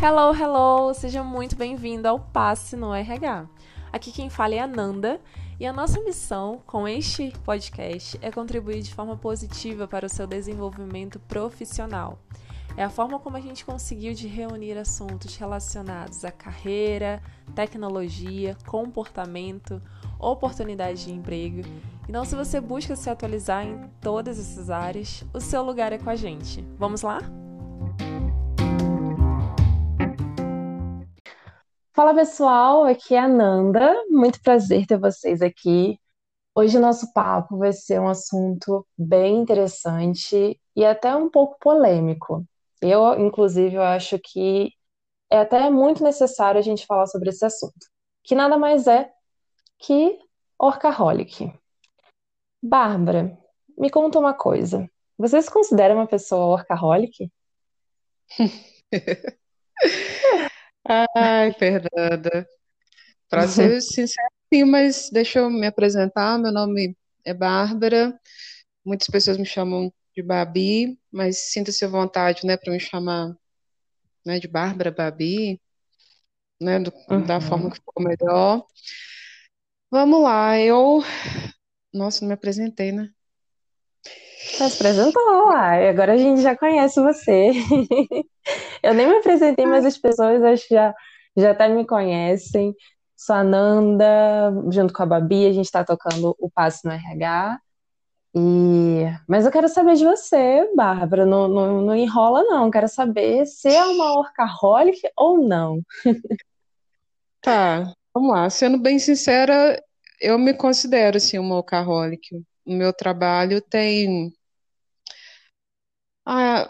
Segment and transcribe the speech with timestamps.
[0.00, 0.94] Hello, hello!
[0.94, 3.48] Seja muito bem-vindo ao Passe no RH.
[3.92, 5.20] Aqui quem fala é a Nanda
[5.58, 10.24] e a nossa missão com este podcast é contribuir de forma positiva para o seu
[10.24, 12.16] desenvolvimento profissional.
[12.76, 17.20] É a forma como a gente conseguiu de reunir assuntos relacionados à carreira,
[17.52, 19.82] tecnologia, comportamento,
[20.16, 21.62] oportunidade de emprego.
[22.08, 26.08] Então, se você busca se atualizar em todas essas áreas, o seu lugar é com
[26.08, 26.64] a gente.
[26.78, 27.18] Vamos lá?
[31.98, 33.92] Fala pessoal, aqui é a Nanda.
[34.08, 35.98] Muito prazer ter vocês aqui.
[36.54, 42.46] Hoje o nosso papo vai ser um assunto bem interessante e até um pouco polêmico.
[42.80, 44.72] Eu, inclusive, eu acho que
[45.28, 47.88] é até muito necessário a gente falar sobre esse assunto,
[48.22, 49.10] que nada mais é
[49.76, 50.20] que
[50.56, 51.52] orcaholic.
[52.62, 53.36] Bárbara,
[53.76, 54.88] me conta uma coisa.
[55.18, 57.28] Você se considera uma pessoa orcaholic?
[61.14, 62.48] Ai, Fernanda.
[63.30, 66.38] Para ser sincero, sim, mas deixa eu me apresentar.
[66.38, 68.18] Meu nome é Bárbara.
[68.84, 73.36] Muitas pessoas me chamam de Babi, mas sinta-se à vontade, né, para me chamar,
[74.26, 75.60] né, de Bárbara Babi,
[76.60, 76.92] né, do-
[77.26, 78.64] da forma que for melhor.
[79.90, 81.00] Vamos lá, eu.
[81.92, 83.12] Nossa, não me apresentei, né?
[84.58, 87.50] Mas apresentou lá, agora a gente já conhece você.
[88.82, 90.94] Eu nem me apresentei, mas as pessoas acho que já,
[91.36, 92.74] já até me conhecem.
[93.16, 97.60] Sou a Nanda, junto com a Babi, a gente está tocando o Passe no RH.
[98.34, 99.04] E...
[99.26, 101.26] Mas eu quero saber de você, Bárbara.
[101.26, 102.70] Não, não, não enrola, não.
[102.70, 105.82] Quero saber se é uma workaholic ou não.
[107.40, 108.50] Tá, vamos lá.
[108.50, 109.80] Sendo bem sincera,
[110.20, 112.34] eu me considero, assim, uma workaholic.
[112.66, 114.32] O meu trabalho tem.
[116.26, 116.68] Ah,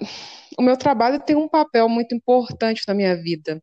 [0.59, 3.63] o meu trabalho tem um papel muito importante na minha vida.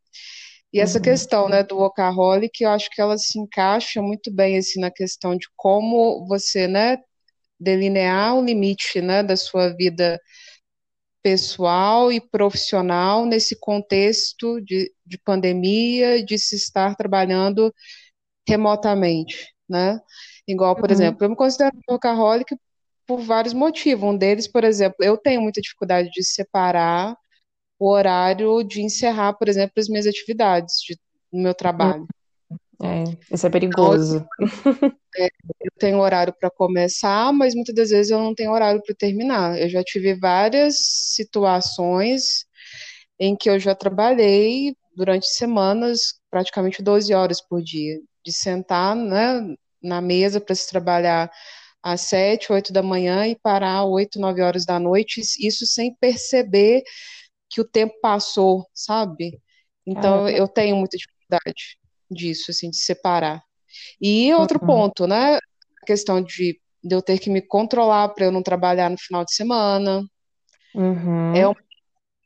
[0.73, 4.57] E essa Uhum, questão, né, do workaholic, eu acho que ela se encaixa muito bem,
[4.57, 6.97] assim, na questão de como você, né,
[7.59, 10.19] delinear o limite, né, da sua vida
[11.21, 17.73] pessoal e profissional nesse contexto de, de pandemia, de se estar trabalhando
[18.47, 19.99] remotamente, né?
[20.47, 22.55] Igual, por uhum, exemplo, eu me considero workaholic
[23.07, 24.03] por vários motivos.
[24.09, 27.15] Um deles, por exemplo, eu tenho muita dificuldade de separar
[27.79, 30.97] o horário de encerrar, por exemplo, as minhas atividades de,
[31.31, 32.07] no meu trabalho.
[32.81, 34.25] É, isso é Então, eu perigoso.
[35.63, 39.59] eu tenho horário para começar, mas muitas das vezes eu não tenho horário para terminar.
[39.59, 42.45] Eu já tive várias situações
[43.19, 49.55] em que eu já trabalhei durante semanas, praticamente 12 horas por dia, de sentar, né,
[49.81, 51.31] na mesa para se trabalhar
[51.85, 55.95] às 7, 8 da manhã e parar às 8, 9 horas da noite, isso sem
[55.95, 56.83] perceber
[57.49, 59.39] que o tempo passou, sabe?
[59.85, 60.29] Então Caramba.
[60.29, 61.77] eu tenho muita dificuldade
[62.11, 63.43] disso, assim, de separar.
[64.01, 65.37] E outro Uhum, ponto, né?
[65.37, 69.25] A questão de, de eu ter que me controlar para eu não trabalhar no final
[69.25, 70.03] de semana.
[71.33, 71.53] É uhum, um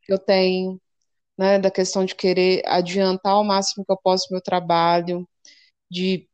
[0.04, 0.82] que eu tenho,
[1.40, 1.60] né?
[1.60, 5.28] Da questão de querer adiantar o máximo que eu posso o meu trabalho,
[5.92, 6.29] de,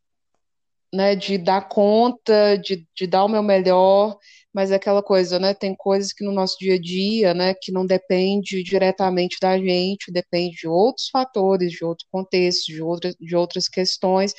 [0.93, 4.17] né, de dar conta, de, de dar o meu melhor,
[4.53, 5.53] mas é aquela coisa, né?
[5.53, 10.11] Tem coisas que no nosso dia a dia, né, que não depende diretamente da gente,
[10.11, 14.33] depende de outros fatores, de outros contextos, de outras, de outras questões,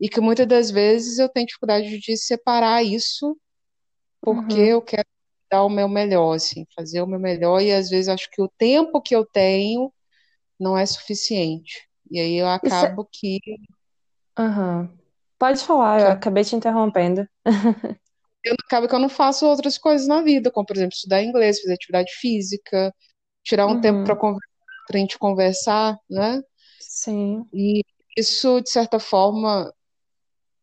[0.00, 3.36] e que muitas das vezes eu tenho dificuldade de separar isso
[4.20, 4.66] porque uhum.
[4.66, 5.06] eu quero
[5.50, 8.50] dar o meu melhor, assim, fazer o meu melhor, e às vezes acho que o
[8.58, 9.92] tempo que eu tenho
[10.58, 11.86] não é suficiente.
[12.10, 12.78] E aí eu Isso é...
[12.78, 13.38] acabo que,
[14.38, 14.88] Uhum.
[15.44, 17.28] Pode falar, eu acabei te interrompendo.
[18.42, 21.60] eu acabo que eu não faço outras coisas na vida, como por exemplo estudar inglês,
[21.60, 22.94] fazer atividade física,
[23.42, 24.38] tirar um tempo para Uhum.
[24.90, 26.40] a gente conversar, né?
[26.80, 27.44] Sim.
[27.52, 27.82] E
[28.16, 29.70] isso, de certa forma,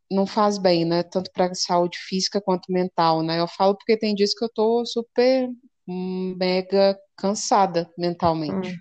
[0.09, 1.03] não faz bem, né?
[1.03, 3.39] Tanto para a saúde física quanto mental, né?
[3.39, 5.47] Eu falo porque tem dias que eu tô super
[5.87, 8.71] hum, mega cansada mentalmente.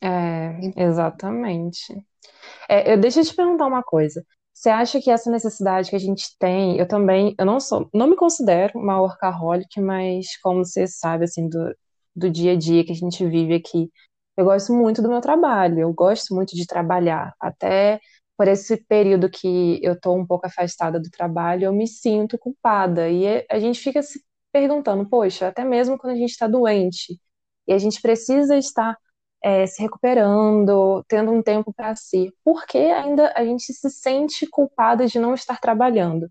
[0.00, 0.08] Hum.
[0.08, 1.92] É, exatamente.
[2.68, 4.24] É, eu, deixa eu te perguntar uma coisa.
[4.60, 8.06] Você acha que essa necessidade que a gente tem, eu também, eu não sou, não
[8.06, 11.74] me considero uma workaholic, mas como você sabe, assim, do,
[12.14, 13.90] do dia a dia que a gente vive aqui,
[14.36, 17.34] eu gosto muito do meu trabalho, eu gosto muito de trabalhar.
[17.40, 18.00] Até
[18.36, 23.08] por esse período que eu tô um pouco afastada do trabalho, eu me sinto culpada.
[23.08, 24.22] E é- a gente fica se
[24.52, 27.18] perguntando, poxa, até mesmo quando a gente está doente,
[27.66, 28.94] e a gente precisa estar
[29.42, 35.06] é, se recuperando, tendo um tempo para si, porque ainda a gente se sente culpada
[35.06, 36.30] de não estar trabalhando.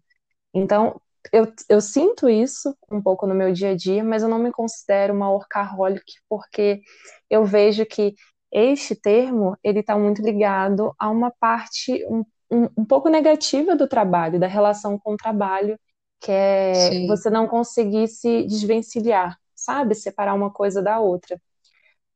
[0.54, 1.00] Então,
[1.32, 4.52] eu, eu sinto isso um pouco no meu dia a dia, mas eu não me
[4.52, 6.82] considero uma workaholic, porque
[7.30, 8.14] eu vejo que
[8.52, 13.88] este termo ele está muito ligado a uma parte um, um, um, pouco negativa do
[13.88, 15.78] trabalho, da relação com o trabalho,
[16.20, 17.08] que é Sim.
[17.08, 19.94] você não conseguir se desvencilhar, sabe?
[19.94, 21.40] Separar uma coisa da outra.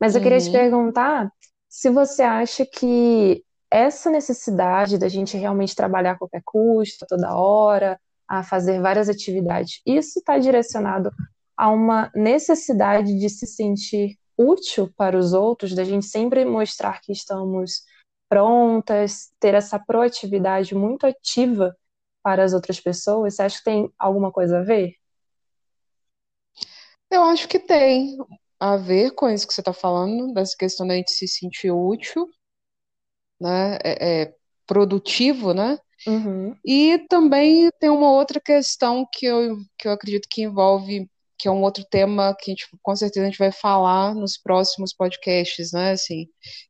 [0.04, 0.24] Mas eu uhum.
[0.24, 0.52] queria te uhum.
[0.52, 1.32] perguntar
[1.70, 3.42] se você acha que
[3.72, 7.98] essa necessidade da gente realmente trabalhar a qualquer custo, toda hora,
[8.28, 11.10] a fazer várias atividades, isso está direcionado
[11.56, 17.14] a uma necessidade de se sentir útil para os outros, da gente sempre mostrar que
[17.14, 17.84] estamos
[18.28, 21.74] prontas, ter essa proatividade muito ativa
[22.22, 23.36] para as outras pessoas?
[23.36, 24.96] Você acha que tem alguma coisa a ver?
[27.10, 28.18] Eu acho que tem
[28.64, 32.26] a ver com isso que você está falando, dessa questão da gente se sentir útil,
[33.38, 33.78] né?
[33.84, 35.78] É, é produtivo, né?
[36.08, 36.56] Uhum.
[36.64, 41.52] E também tem uma outra questão que eu, que eu acredito que envolve que é
[41.52, 45.92] um outro tema que gente, com certeza a gente vai falar nos próximos podcasts, né?
[45.92, 46.28] Assim,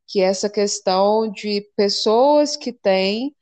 [0.08, 3.32] que é essa questão de pessoas que têm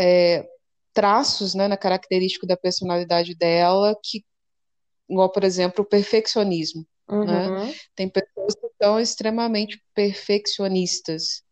[0.00, 0.48] é,
[0.94, 4.24] traços, né, na característica da personalidade dela, que,
[5.10, 6.86] igual, por exemplo, o perfeccionismo.
[7.12, 7.48] Né?
[7.48, 7.66] Uhum.
[7.66, 7.74] Né?
[7.94, 11.42] Tem pessoas que são extremamente perfeccionistas.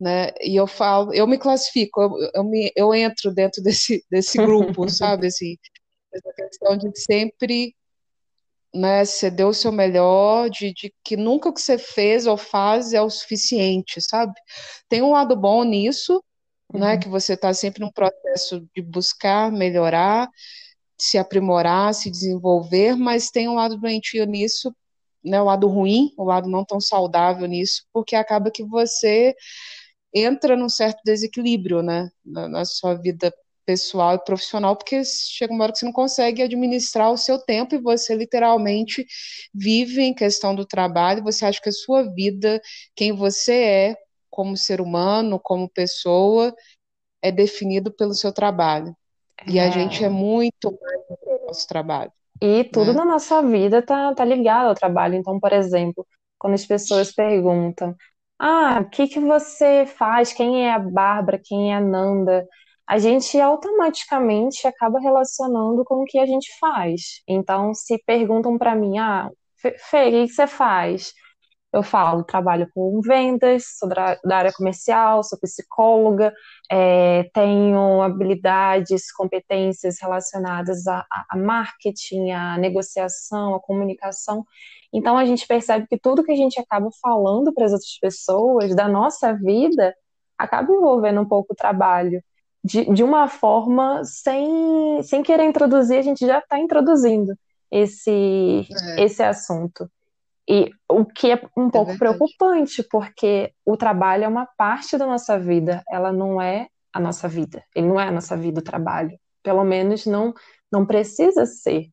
[0.00, 0.30] Né?
[0.40, 4.88] E eu falo, eu me classifico, eu, eu, me, eu entro dentro desse, desse grupo,
[4.90, 5.26] sabe?
[5.26, 5.56] Assim,
[6.12, 7.74] essa questão de sempre
[8.74, 12.36] né, você deu o seu melhor, de, de que nunca o que você fez ou
[12.36, 14.32] faz é o suficiente, sabe?
[14.88, 16.22] Tem um lado bom nisso,
[16.72, 16.80] né, uhum.
[16.80, 20.28] né, que você está sempre num processo de buscar melhorar,
[20.98, 24.74] se aprimorar, se desenvolver, mas tem um lado doentio nisso,
[25.24, 29.34] né, o lado ruim, o lado não tão saudável nisso, porque acaba que você
[30.14, 33.32] entra num certo desequilíbrio, né, na, na sua vida
[33.64, 37.74] pessoal e profissional, porque chega uma hora que você não consegue administrar o seu tempo
[37.74, 39.06] e você literalmente
[39.54, 42.60] vive em questão do trabalho, você acha que a sua vida,
[42.94, 43.96] quem você é
[44.28, 46.54] como ser humano, como pessoa,
[47.22, 48.96] é definido pelo seu trabalho.
[49.46, 49.50] É.
[49.50, 52.12] E a gente é muito mais do que o nosso trabalho.
[52.42, 52.98] E tudo né?
[52.98, 55.14] na nossa vida tá, tá ligado ao trabalho.
[55.14, 56.06] Então, por exemplo,
[56.38, 57.94] quando as pessoas perguntam,
[58.38, 60.32] ah, o que que você faz?
[60.32, 61.40] Quem é a Bárbara?
[61.42, 62.46] Quem é a Nanda?
[62.86, 67.22] a gente automaticamente acaba relacionando com o que a gente faz.
[67.26, 71.14] Então, se perguntam para mim, ah, Fê, o que você faz?
[71.72, 76.32] Eu falo, trabalho com vendas, sou da área comercial, sou psicóloga,
[76.70, 84.44] é, tenho habilidades, competências relacionadas a, a marketing, a negociação, a comunicação.
[84.92, 88.74] Então a gente percebe que tudo que a gente acaba falando para as outras pessoas
[88.74, 89.94] da nossa vida
[90.36, 92.22] acaba envolvendo um pouco o trabalho
[92.64, 97.34] de, de uma forma sem, sem querer introduzir, a gente já está introduzindo
[97.70, 99.04] esse, é.
[99.04, 99.90] esse assunto.
[100.48, 105.06] E o que é um é pouco preocupante, porque o trabalho é uma parte da
[105.06, 107.64] nossa vida, ela não é a nossa vida.
[107.74, 109.18] Ele não é a nossa vida, o trabalho.
[109.42, 110.34] Pelo menos não,
[110.70, 111.88] não precisa ser,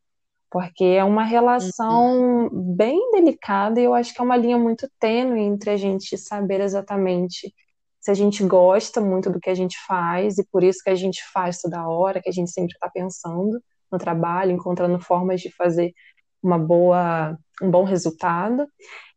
[0.49, 2.75] porque é uma relação uhum.
[2.75, 6.59] bem delicada e eu acho que é uma linha muito tênue entre a gente saber
[6.61, 7.53] exatamente
[7.99, 10.95] se a gente gosta muito do que a gente faz e por isso que a
[10.95, 13.61] gente faz toda hora, que a gente sempre está pensando
[13.91, 15.93] no trabalho, encontrando formas de fazer
[16.41, 18.67] uma boa, um bom resultado.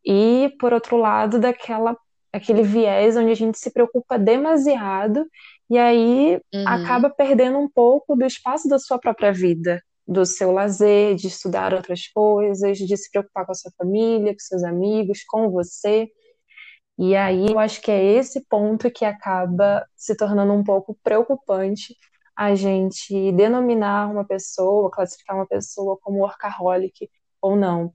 [0.04, 1.96] E por outro lado, daquela
[2.32, 5.26] aquele viés onde a gente se preocupa demasiado
[5.68, 6.64] e aí uhum.
[6.66, 11.74] acaba perdendo um pouco do espaço da sua própria vida, do seu lazer, de estudar
[11.74, 16.08] outras coisas, de se preocupar com a sua família, com seus amigos, com você.
[16.98, 21.96] E aí eu acho que é esse ponto que acaba se tornando um pouco preocupante
[22.36, 27.08] a gente denominar uma pessoa, classificar uma pessoa como workaholic
[27.40, 27.92] ou não.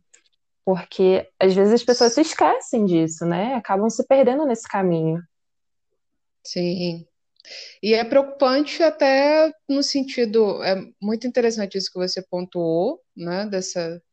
[0.68, 3.54] Porque às vezes as pessoas se esquecem disso, né?
[3.54, 5.24] Acabam se perdendo nesse caminho.
[6.46, 7.08] Sim.
[7.82, 14.04] E é preocupante até no sentido, é muito interessante isso que você pontuou, né, dessa,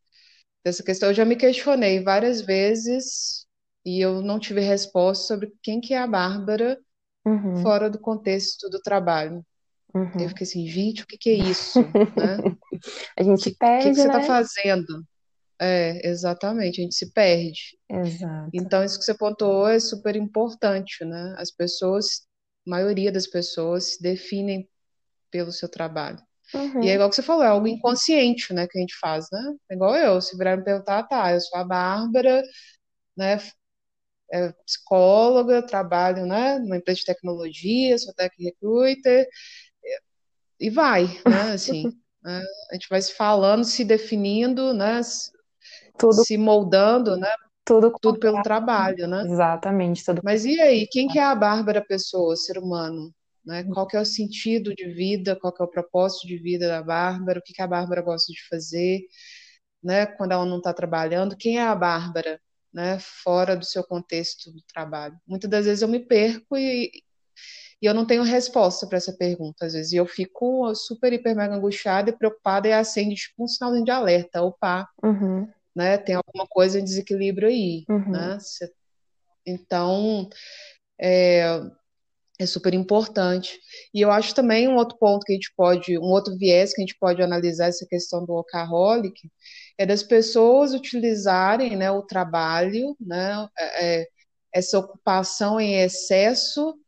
[0.64, 1.08] dessa questão.
[1.08, 3.48] Eu já me questionei várias vezes
[3.84, 6.78] e eu não tive resposta sobre quem que é a Bárbara
[7.26, 7.62] uhum.
[7.62, 9.44] fora do contexto do trabalho.
[9.92, 10.20] Uhum.
[10.20, 11.80] Eu fiquei assim, gente, o que, que é isso?
[11.82, 12.56] né?
[13.18, 14.24] A gente perde, O que, que você está né?
[14.24, 15.04] fazendo?
[15.60, 17.78] É, exatamente, a gente se perde.
[17.88, 18.50] Exato.
[18.52, 21.34] Então, isso que você pontuou é super importante, né?
[21.38, 22.22] As pessoas,
[22.66, 24.68] a maioria das pessoas se definem
[25.30, 26.18] pelo seu trabalho.
[26.52, 26.82] Uhum.
[26.82, 29.54] E é igual que você falou, é algo inconsciente, né, que a gente faz, né?
[29.70, 32.42] É igual eu, se virar me perguntar, tá, eu sou a Bárbara,
[33.16, 33.38] né,
[34.32, 39.26] é, psicóloga, trabalho né, numa empresa de tecnologia, sou tech recruiter,
[40.58, 41.84] e vai, né, assim,
[42.22, 45.00] né, a gente vai se falando, se definindo, né,
[45.98, 46.24] Tudo.
[46.24, 47.28] se moldando, né,
[47.64, 49.22] tudo, tudo pelo trabalho, né?
[49.24, 50.20] Exatamente, tudo.
[50.22, 53.12] Mas e aí, quem que é a Bárbara pessoa, ser humano?
[53.44, 53.64] Né?
[53.64, 56.82] Qual que é o sentido de vida, qual que é o propósito de vida da
[56.82, 59.00] Bárbara, o que, que a Bárbara gosta de fazer,
[59.82, 60.06] né?
[60.06, 62.40] Quando ela não está trabalhando, quem é a Bárbara,
[62.72, 62.98] né?
[62.98, 65.16] Fora do seu contexto do trabalho.
[65.26, 66.90] Muitas das vezes eu me perco e,
[67.80, 69.92] e eu não tenho resposta para essa pergunta, às vezes.
[69.92, 73.90] E eu fico super, hiper, mega angustiada e preocupada e acende tipo um sinalzinho de
[73.90, 74.42] alerta.
[74.42, 75.46] Opa, uhum.
[75.74, 75.98] Né?
[75.98, 78.10] Tem alguma coisa em desequilíbrio aí, uhum.
[78.10, 78.38] né?
[79.46, 80.28] Então,
[81.00, 81.60] é,
[82.38, 83.58] é super importante.
[83.92, 86.80] E eu acho também um outro ponto que a gente pode, um outro viés que
[86.80, 89.30] a gente pode analisar essa questão do workaholic
[89.78, 94.06] é das pessoas utilizarem né, o trabalho, né, é, é
[94.52, 96.78] essa ocupação em excesso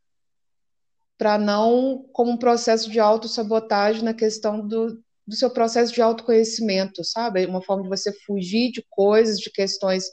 [1.19, 7.03] para não como um processo de autossabotagem na questão do, do seu processo de autoconhecimento,
[7.05, 7.45] sabe?
[7.47, 10.05] Uma forma de você fugir de coisas, de questões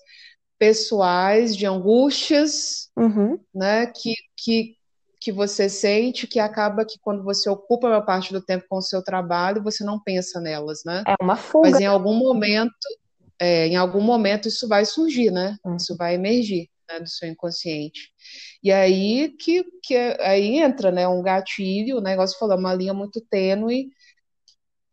[0.58, 3.40] pessoais, de angústias, uhum.
[3.54, 3.86] né?
[3.88, 4.76] Que, que,
[5.20, 8.82] que você sente, que acaba que quando você ocupa uma parte do tempo com o
[8.82, 11.04] seu trabalho, você não pensa nelas, né?
[11.08, 11.70] É uma fuga.
[11.70, 12.74] Mas em algum momento,
[13.40, 15.58] é, em algum momento isso vai surgir, né?
[15.64, 15.76] Uhum.
[15.76, 18.12] Isso vai emergir né, do seu inconsciente.
[18.64, 23.22] E aí que, que aí entra né, um gatilho, o negócio falou, uma linha muito
[23.22, 23.90] tênue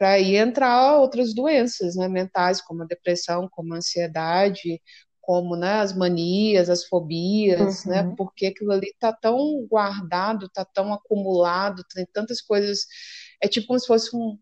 [0.01, 4.81] para aí entrar outras doenças né, mentais, como a depressão, como a ansiedade,
[5.21, 8.09] como né, as manias, as fobias, né, uhum.
[8.09, 12.87] né, porque aquilo ali está tão guardado, está tão acumulado, tem tantas coisas,
[13.43, 14.39] é tipo como se fosse um,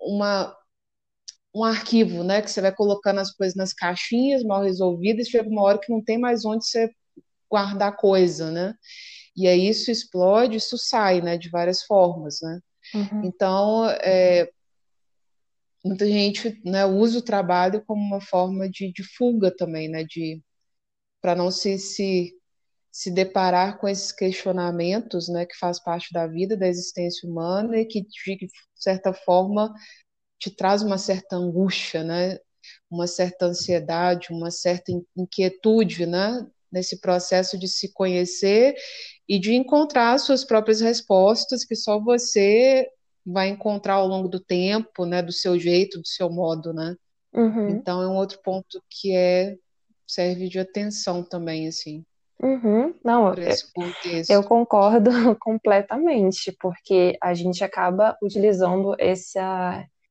[0.00, 0.56] uma,
[1.52, 5.62] um arquivo, né, que você vai colocando as coisas nas caixinhas mal resolvidas, chega uma
[5.62, 6.88] hora que não tem mais onde você
[7.50, 8.74] guardar coisa, né?
[9.36, 12.60] E aí isso explode, isso sai, né, de várias formas, né?
[12.94, 13.24] Uhum.
[13.24, 14.48] Então, é,
[15.84, 20.04] muita gente né, usa o trabalho como uma forma de, de fuga também, né?
[20.04, 20.42] De
[21.20, 22.34] para não se, se
[22.94, 27.84] se deparar com esses questionamentos, né, que faz parte da vida, da existência humana e
[27.84, 29.74] que de certa forma
[30.38, 32.38] te traz uma certa angústia, né,
[32.88, 38.76] uma certa ansiedade, uma certa inquietude, né, nesse processo de se conhecer
[39.28, 42.88] e de encontrar suas próprias respostas que só você
[43.24, 46.96] vai encontrar ao longo do tempo, né, do seu jeito, do seu modo, né?
[47.32, 47.68] Uhum.
[47.70, 49.56] Então é um outro ponto que é
[50.06, 52.04] serve de atenção também, assim.
[52.42, 52.94] Uhum.
[53.02, 53.34] Não, eu,
[54.28, 59.38] eu concordo completamente, porque a gente acaba utilizando esse,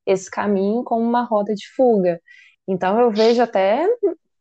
[0.06, 2.20] esse caminho como uma roda de fuga.
[2.68, 3.86] Então eu vejo até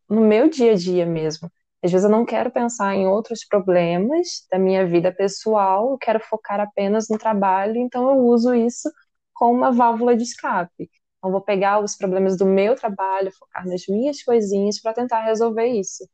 [0.09, 1.51] no meu dia a dia mesmo.
[1.85, 6.21] Às vezes eu não quero pensar em outros problemas da minha vida pessoal, eu quero
[6.21, 8.89] focar apenas no trabalho, então eu uso isso
[9.35, 10.89] como uma válvula de escape.
[11.19, 15.67] Então vou pegar os problemas do meu trabalho, focar nas minhas coisinhas para tentar resolver
[15.67, 16.09] isso.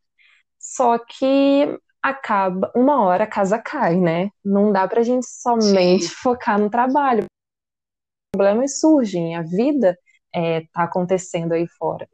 [0.59, 4.31] Só que acaba, uma hora a casa cai, né?
[4.45, 6.15] Não dá pra gente somente Sim.
[6.23, 7.25] focar no trabalho.
[8.33, 9.99] Problemas surgem, a vida
[10.35, 12.09] está é, acontecendo aí fora.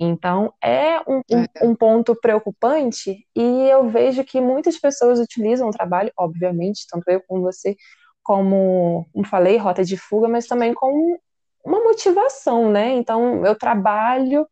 [0.00, 1.66] Então, é um, um, é.
[1.66, 7.20] um, ponto preocupante e eu vejo que muitas pessoas utilizam o trabalho, obviamente, tanto eu
[7.26, 7.76] como você,
[8.22, 11.18] como, como falei, rota de fuga, mas também como
[11.64, 12.92] uma motivação, né?
[12.92, 14.46] Então, eu trabalho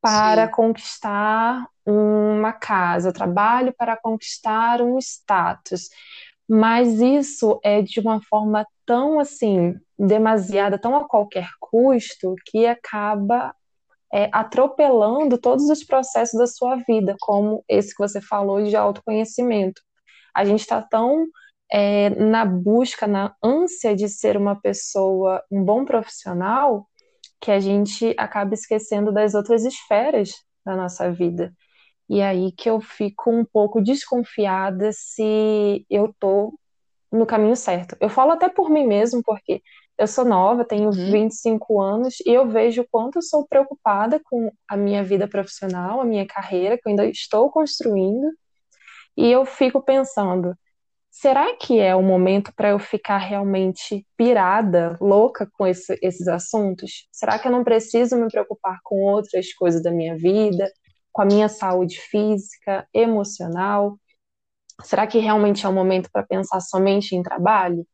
[0.00, 0.52] para Sim.
[0.52, 5.88] conquistar uma casa, eu trabalho para conquistar um status.
[6.48, 13.54] Mas isso é de uma forma tão assim, demasiada, tão a qualquer custo, que acaba
[14.14, 19.82] é, atropelando todos os processos da sua vida, como esse que você falou de autoconhecimento.
[20.32, 21.26] A gente está tão
[21.72, 26.86] é, na busca, na ânsia de ser uma pessoa, um bom profissional,
[27.40, 30.30] que a gente acaba esquecendo das outras esferas
[30.64, 31.52] da nossa vida.
[32.08, 36.54] E aí que eu fico um pouco desconfiada se eu estou
[37.10, 37.96] no caminho certo.
[38.00, 39.60] Eu falo até por mim mesmo, porque
[39.96, 41.10] eu sou nova, tenho uhum.
[41.12, 46.00] 25 anos e eu vejo o quanto eu sou preocupada com a minha vida profissional,
[46.00, 48.30] a minha carreira, que eu ainda estou construindo.
[49.16, 50.56] E eu fico pensando,
[51.10, 57.06] será que é o momento para eu ficar realmente pirada, louca com esse, esses assuntos?
[57.12, 60.68] Será que eu não preciso me preocupar com outras coisas da minha vida,
[61.12, 63.96] com a minha saúde física, emocional?
[64.82, 67.86] Será que realmente é o momento para pensar somente em trabalho?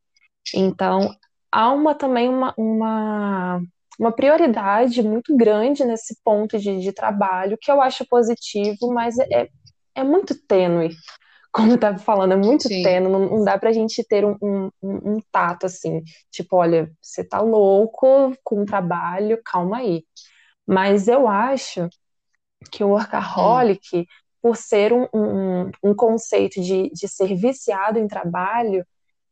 [0.55, 1.15] Então,
[1.51, 3.63] há uma, também uma, uma,
[3.99, 9.49] uma prioridade muito grande nesse ponto de, de trabalho, que eu acho positivo, mas é,
[9.95, 10.91] é muito tênue.
[11.53, 12.83] Como eu estava falando, é muito Sim.
[12.85, 17.25] tênue, não, não dá pra gente ter um, um, um, tato assim, tipo, olha, você
[17.25, 20.05] tá louco com o trabalho, calma aí.
[20.65, 21.89] Mas eu acho
[22.71, 24.07] que o workaholic,
[24.41, 28.87] por ser um, um, um conceito de, de ser viciado em trabalho,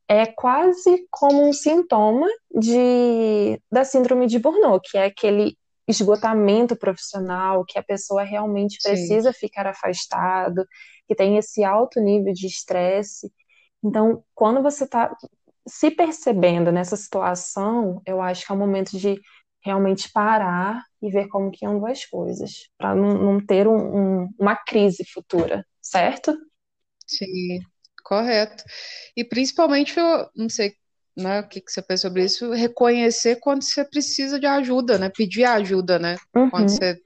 [0.08, 7.64] é quase como um sintoma de, da síndrome de Burnout, que é aquele esgotamento profissional,
[7.64, 9.38] que a pessoa realmente precisa Sim.
[9.38, 10.66] ficar afastado,
[11.06, 13.30] que tem esse alto nível de estresse.
[13.82, 15.14] Então, quando você está
[15.66, 19.20] se percebendo nessa situação, eu acho que é o momento de
[19.62, 23.76] realmente parar e ver como que andam as coisas, para não, não, ter um,
[24.22, 26.34] um, uma crise futura, certo?
[27.06, 27.60] Sim,
[28.08, 28.64] correto.
[29.14, 30.74] E principalmente, eu não sei
[31.16, 35.10] né, o que, que você pensa sobre isso, reconhecer quando você precisa de ajuda, né?
[35.10, 36.16] Pedir ajuda, né?
[36.34, 36.48] Uhum.
[36.48, 36.96] Quando você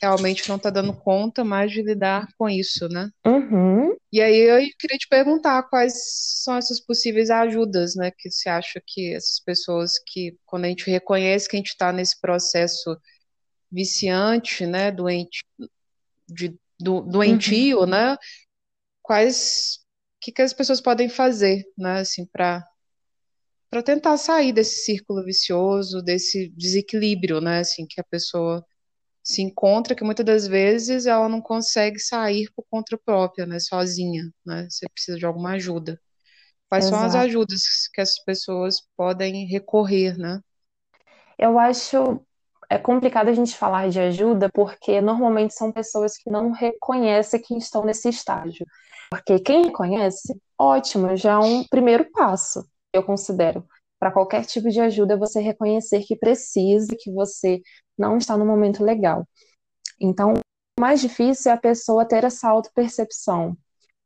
[0.00, 3.10] realmente não está dando conta mais de lidar com isso, né?
[3.26, 3.96] Uhum.
[4.12, 5.94] E aí eu queria te perguntar quais
[6.42, 8.12] são essas possíveis ajudas, né?
[8.16, 11.92] Que você acha que essas pessoas que, quando a gente reconhece que a gente está
[11.92, 12.96] nesse processo
[13.72, 14.92] viciante, né?
[14.92, 15.42] Doente,
[16.28, 17.86] de, do, doentio, uhum.
[17.86, 18.16] né?
[19.02, 19.80] Quais,
[20.20, 22.00] que, que as pessoas podem fazer, né?
[22.00, 22.66] Assim, para
[23.70, 27.60] para tentar sair desse círculo vicioso, desse desequilíbrio, né?
[27.60, 28.64] Assim, que a pessoa
[29.22, 34.24] se encontra que muitas das vezes ela não consegue sair por conta própria, né, sozinha,
[34.46, 34.68] né?
[34.70, 36.00] Você precisa de alguma ajuda.
[36.68, 36.96] Quais Exato.
[37.00, 37.62] são as ajudas
[37.94, 40.40] que as pessoas podem recorrer, né?
[41.38, 42.20] Eu acho
[42.70, 47.56] é complicado a gente falar de ajuda porque normalmente são pessoas que não reconhecem que
[47.56, 48.66] estão nesse estágio.
[49.10, 53.64] Porque quem reconhece, ótimo, já é um primeiro passo, eu considero.
[53.98, 57.60] Para qualquer tipo de ajuda, você reconhecer que precisa, que você
[57.96, 59.26] não está no momento legal.
[60.00, 63.56] Então, o mais difícil é a pessoa ter essa auto-percepção.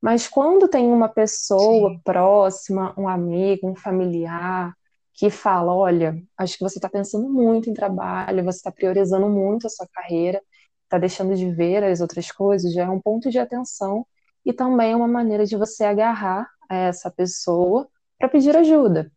[0.00, 2.00] Mas quando tem uma pessoa Sim.
[2.04, 4.72] próxima, um amigo, um familiar,
[5.14, 9.66] que fala: olha, acho que você está pensando muito em trabalho, você está priorizando muito
[9.66, 10.42] a sua carreira,
[10.84, 14.06] está deixando de ver as outras coisas, já é um ponto de atenção
[14.44, 19.10] e também é uma maneira de você agarrar a essa pessoa para pedir ajuda.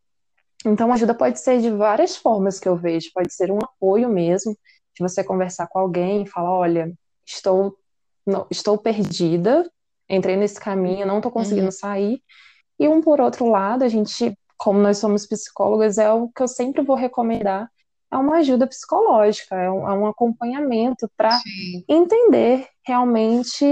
[0.65, 3.11] Então, ajuda pode ser de várias formas que eu vejo.
[3.13, 4.57] Pode ser um apoio mesmo,
[4.95, 6.91] de você conversar com alguém e falar: olha,
[7.25, 7.77] estou,
[8.25, 9.69] não, estou perdida,
[10.09, 11.71] entrei nesse caminho, não estou conseguindo uhum.
[11.71, 12.21] sair.
[12.79, 16.47] E um por outro lado, a gente, como nós somos psicólogas, é o que eu
[16.47, 17.69] sempre vou recomendar:
[18.11, 21.39] é uma ajuda psicológica, é um, é um acompanhamento para
[21.87, 23.65] entender realmente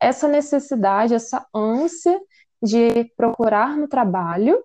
[0.00, 2.18] essa necessidade, essa ânsia
[2.62, 4.62] de procurar no trabalho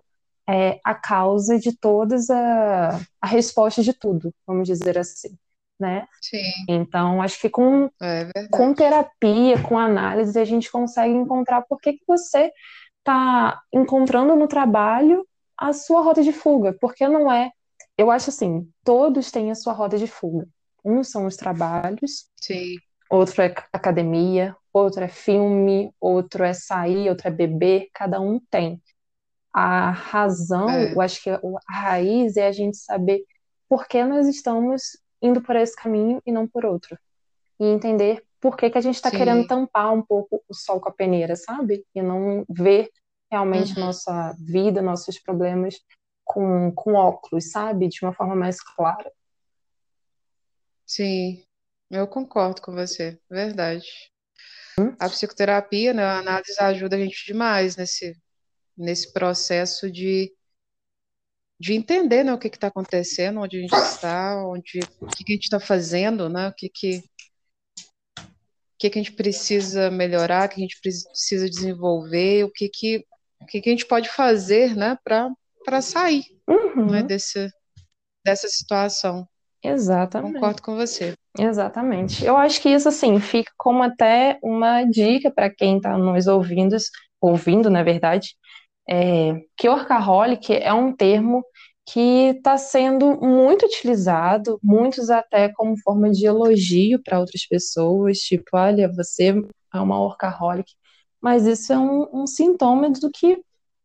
[0.48, 5.36] é, a causa de todas a, a resposta de tudo, vamos dizer assim,
[5.78, 6.06] né?
[6.68, 11.94] Então, acho que com, é com terapia, com análise, a gente consegue encontrar por que,
[11.94, 12.52] que você
[12.98, 15.26] está encontrando no trabalho
[15.62, 17.52] a sua rota de fuga, porque não é.
[17.96, 20.48] Eu acho assim, todos têm a sua rota de fuga.
[20.84, 22.74] Um são os trabalhos, Sim.
[23.08, 28.82] outro é academia, outro é filme, outro é sair, outro é beber, cada um tem.
[29.52, 30.92] A razão, é.
[30.92, 33.24] eu acho que a raiz é a gente saber
[33.68, 36.98] por que nós estamos indo por esse caminho e não por outro.
[37.60, 40.88] E entender por que, que a gente está querendo tampar um pouco o sol com
[40.88, 41.86] a peneira, sabe?
[41.94, 42.90] E não ver
[43.32, 43.86] realmente uhum.
[43.86, 45.80] nossa vida, nossos problemas
[46.22, 47.88] com, com óculos, sabe?
[47.88, 49.10] De uma forma mais clara.
[50.86, 51.42] Sim,
[51.90, 53.86] eu concordo com você, verdade.
[54.78, 54.94] Hum?
[55.00, 58.14] A psicoterapia, né, a análise ajuda a gente demais nesse,
[58.76, 60.30] nesse processo de,
[61.58, 65.32] de entender né, o que está acontecendo, onde a gente está, onde, o que, que
[65.32, 67.02] a gente está fazendo, né, o que, que,
[68.18, 72.68] o que, que a gente precisa melhorar, o que a gente precisa desenvolver, o que,
[72.68, 73.06] que,
[73.42, 76.90] o que, que a gente pode fazer né, para sair uhum.
[76.90, 77.50] né, desse,
[78.24, 79.26] dessa situação.
[79.62, 80.34] Exatamente.
[80.34, 81.14] Concordo com você.
[81.38, 82.24] Exatamente.
[82.24, 86.76] Eu acho que isso, assim, fica como até uma dica para quem está nos ouvindo,
[87.20, 88.34] ouvindo, na verdade,
[88.88, 91.44] é, que workaholic é um termo
[91.86, 98.44] que está sendo muito utilizado, muitos até como forma de elogio para outras pessoas, tipo,
[98.54, 99.34] olha, você
[99.74, 100.72] é uma workaholic,
[101.22, 103.40] mas isso é um, um sintoma do que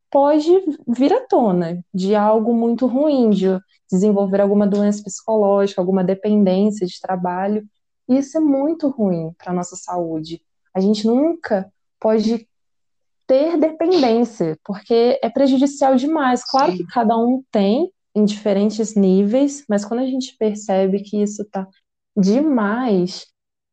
[0.10, 0.50] pode
[0.88, 3.48] vir à tona, de algo muito ruim, de
[3.90, 7.64] desenvolver alguma doença psicológica, alguma dependência de trabalho.
[8.10, 10.42] Isso é muito ruim para a nossa saúde.
[10.74, 12.48] A gente nunca pode
[13.28, 16.44] ter dependência, porque é prejudicial demais.
[16.44, 16.78] Claro Sim.
[16.78, 21.68] que cada um tem em diferentes níveis, mas quando a gente percebe que isso está
[22.16, 23.28] demais,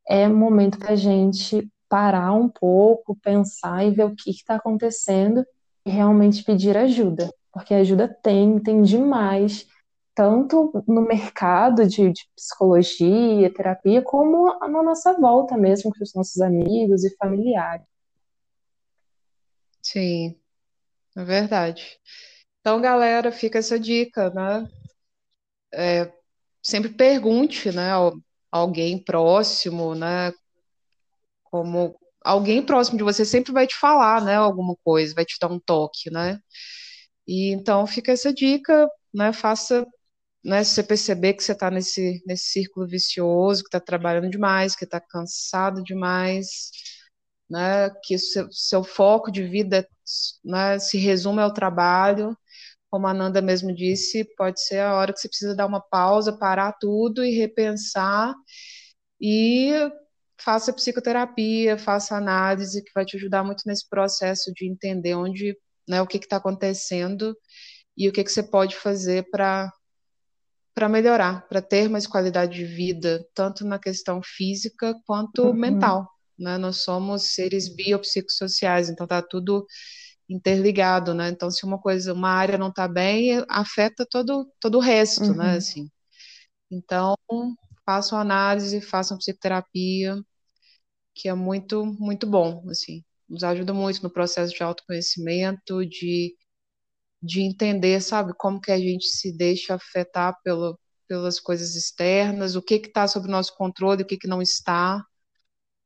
[0.06, 5.46] é momento para a gente parar um pouco, pensar e ver o que está acontecendo
[5.86, 9.66] e realmente pedir ajuda, porque ajuda tem, tem demais.
[10.14, 16.40] tanto no mercado de, de psicologia, terapia, como na nossa volta mesmo com os nossos
[16.40, 17.86] amigos e familiares.
[19.82, 20.36] Sim,
[21.16, 21.98] é verdade.
[22.60, 24.68] Então, galera, fica essa dica, né?
[25.72, 26.12] É,
[26.62, 27.90] sempre pergunte, né,
[28.50, 30.32] alguém próximo, né,
[31.54, 35.46] como alguém próximo de você sempre vai te falar, né, alguma coisa, vai te dar
[35.52, 36.40] um toque, né?
[37.28, 39.86] E então fica essa dica, né, faça,
[40.44, 44.74] né, se você perceber que você está nesse, nesse círculo vicioso, que está trabalhando demais,
[44.76, 46.70] que está cansado demais,
[47.48, 49.88] né, que seu, seu foco de vida,
[50.44, 52.36] né, se resume ao trabalho,
[52.90, 56.36] como a Nanda mesmo disse, pode ser a hora que você precisa dar uma pausa,
[56.36, 58.34] parar tudo e repensar
[59.20, 59.72] e
[60.44, 65.56] faça psicoterapia, faça análise, que vai te ajudar muito nesse processo de entender onde,
[65.88, 67.36] né, o que está acontecendo
[67.96, 69.72] e o que, que você pode fazer para
[70.74, 75.52] para melhorar, para ter mais qualidade de vida, tanto na questão física quanto Uhum.
[75.52, 76.10] mental.
[76.36, 76.58] Né?
[76.58, 79.64] Nós somos seres biopsicossociais, então tá tudo
[80.28, 81.28] interligado, né?
[81.28, 85.52] Então, se uma coisa, uma área não está bem, afeta todo, todo o resto, né?
[85.52, 85.56] Uhum.
[85.56, 85.90] Assim.
[86.68, 87.16] Então,
[87.86, 90.20] façam análise, façam psicoterapia,
[91.14, 93.04] que é muito, muito bom, assim.
[93.28, 96.34] Nos ajuda muito no processo de autoconhecimento, de,
[97.22, 102.62] de entender, sabe, como que a gente se deixa afetar pelo, pelas coisas externas, o
[102.62, 105.04] que que está sob nosso controle, o que que não está.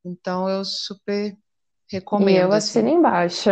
[0.05, 1.37] Então, eu super
[2.19, 3.51] E recomendo, eu assino assim, embaixo.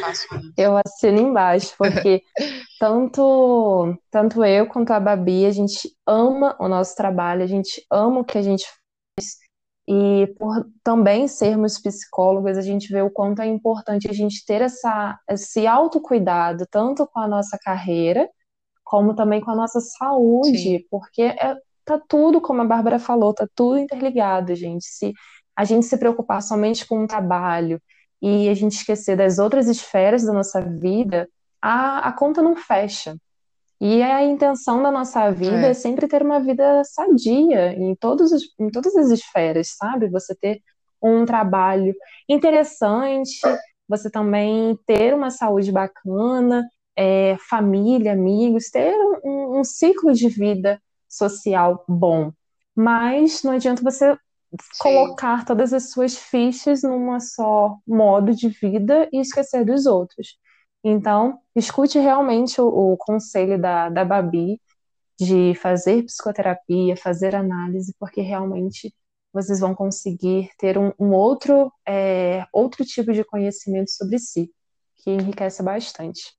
[0.00, 0.54] façam.
[0.56, 2.22] Eu assino embaixo, porque
[2.78, 8.20] tanto, tanto eu quanto a Babi, a gente ama o nosso trabalho, a gente ama
[8.20, 9.36] o que a gente faz,
[9.86, 14.62] e por também sermos psicólogos, a gente vê o quanto é importante a gente ter
[14.62, 18.28] essa, esse autocuidado, tanto com a nossa carreira,
[18.82, 23.34] como também com a nossa Sim, saúde, porque é, tá tudo, como a Bárbara falou,
[23.34, 24.86] tá tudo interligado, gente.
[24.86, 25.12] Se
[25.54, 27.80] a gente se preocupar somente com o trabalho
[28.22, 31.28] e a gente esquecer das outras esferas da nossa vida,
[31.60, 33.16] a, a conta não fecha.
[33.86, 38.32] E a intenção da nossa vida é é, sempre ter uma vida sadia em todos
[38.32, 40.08] os, em todas as esferas, sabe?
[40.08, 40.62] Você ter
[41.02, 41.94] um trabalho
[42.26, 43.38] interessante,
[43.86, 46.66] você também ter uma saúde bacana,
[46.96, 52.32] é, família, amigos, ter um, um ciclo de vida social bom.
[52.74, 54.18] Mas não adianta você sim,
[54.78, 60.38] colocar todas as suas fichas numa só modo de vida e esquecer dos outros.
[60.84, 64.60] Então, escute realmente o, o conselho da, da Babi
[65.18, 68.94] de fazer psicoterapia, fazer análise, porque realmente
[69.32, 74.52] vocês vão conseguir ter um, um outro, é, outro tipo de conhecimento sobre si,
[74.96, 76.36] que enriquece bastante.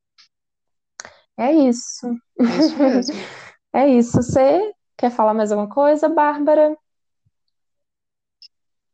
[1.37, 2.07] É isso.
[2.39, 3.11] é isso.
[3.75, 4.23] É isso.
[4.23, 6.77] Você quer falar mais alguma coisa, Bárbara?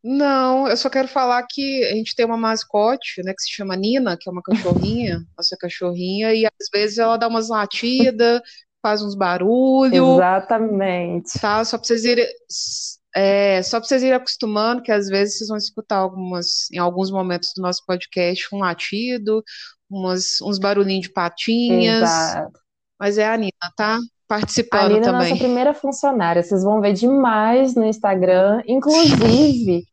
[0.04, 3.76] Não, eu só quero falar que a gente tem uma mascote, né, que se chama
[3.76, 8.42] Nina, que é uma cachorrinha, nossa cachorrinha, e às vezes ela dá umas latidas,
[8.82, 11.40] faz uns barulhos, Exatamente.
[11.40, 11.64] tá?
[11.64, 12.26] Só pra vocês irem,
[13.16, 17.12] é, só pra vocês irem acostumando, que às vezes vocês vão escutar algumas, em alguns
[17.12, 19.44] momentos do nosso podcast, um latido,
[19.88, 22.60] umas, uns barulhinhos de patinhas, Exato.
[23.00, 23.98] mas é a Nina, tá?
[23.98, 25.38] A Participando Nina é nossa também.
[25.38, 26.42] primeira funcionária.
[26.42, 28.64] Vocês vão ver demais no Instagram.
[28.66, 29.84] Inclusive,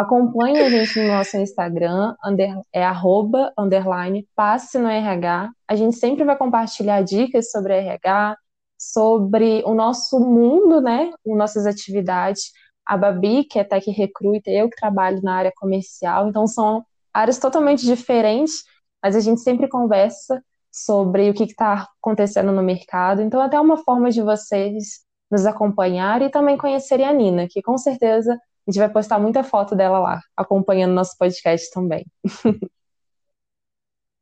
[0.00, 5.50] acompanhe a gente no nosso Instagram, under- é arroba, underline, passe no RH.
[5.66, 8.36] A gente sempre vai compartilhar dicas sobre RH,
[8.78, 11.10] sobre o nosso mundo, né?
[11.26, 12.52] As nossas atividades.
[12.84, 16.28] A Babi, que é Tech Recruiter, eu que trabalho na área comercial.
[16.28, 18.64] Então, são áreas totalmente diferentes,
[19.02, 23.22] mas a gente sempre conversa sobre o que está acontecendo no mercado.
[23.22, 27.78] Então, até uma forma de vocês nos acompanharem e também conhecerem a Nina, que com
[27.78, 32.04] certeza a gente vai postar muita foto dela lá, acompanhando nosso podcast também.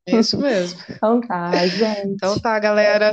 [0.06, 0.80] É isso mesmo.
[0.96, 1.66] Então tá,
[2.16, 2.40] Então gente.
[2.40, 3.12] tá, galera.